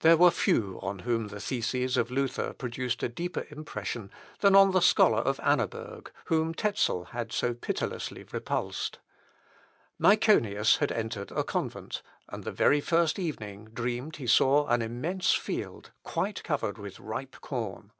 There 0.00 0.16
were 0.16 0.32
few 0.32 0.80
on 0.82 0.98
whom 1.06 1.28
the 1.28 1.38
theses 1.38 1.96
of 1.96 2.10
Luther 2.10 2.52
produced 2.52 3.04
a 3.04 3.08
deeper 3.08 3.46
impression 3.48 4.10
than 4.40 4.56
on 4.56 4.72
the 4.72 4.80
scholar 4.80 5.20
of 5.20 5.38
Annaberg, 5.38 6.10
whom 6.24 6.52
Tezel 6.52 7.10
had 7.10 7.30
so 7.30 7.54
pitilessly 7.54 8.24
repulsed. 8.32 8.98
Myconius 10.00 10.78
had 10.78 10.90
entered 10.90 11.30
a 11.30 11.44
convent, 11.44 12.02
and 12.28 12.42
the 12.42 12.50
very 12.50 12.80
first 12.80 13.20
evening 13.20 13.66
dreamed 13.66 14.16
he 14.16 14.26
saw 14.26 14.66
an 14.66 14.82
immense 14.82 15.32
field 15.32 15.92
quite 16.02 16.42
covered 16.42 16.76
with 16.76 16.98
ripe 16.98 17.36
corn. 17.40 17.92